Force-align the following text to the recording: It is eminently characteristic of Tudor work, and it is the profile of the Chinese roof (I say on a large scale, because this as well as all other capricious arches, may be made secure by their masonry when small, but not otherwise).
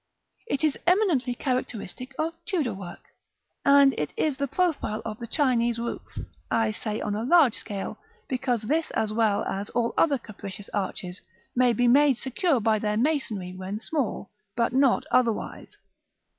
It 0.47 0.63
is 0.63 0.79
eminently 0.87 1.35
characteristic 1.35 2.15
of 2.17 2.33
Tudor 2.43 2.73
work, 2.73 3.03
and 3.63 3.93
it 3.99 4.09
is 4.17 4.35
the 4.37 4.47
profile 4.47 5.03
of 5.05 5.19
the 5.19 5.27
Chinese 5.27 5.77
roof 5.77 6.01
(I 6.49 6.71
say 6.71 6.99
on 6.99 7.13
a 7.13 7.21
large 7.23 7.53
scale, 7.53 7.99
because 8.27 8.63
this 8.63 8.89
as 8.95 9.13
well 9.13 9.43
as 9.45 9.69
all 9.69 9.93
other 9.99 10.17
capricious 10.17 10.69
arches, 10.73 11.21
may 11.55 11.71
be 11.71 11.87
made 11.87 12.17
secure 12.17 12.59
by 12.59 12.79
their 12.79 12.97
masonry 12.97 13.53
when 13.55 13.79
small, 13.79 14.31
but 14.55 14.73
not 14.73 15.03
otherwise). 15.11 15.77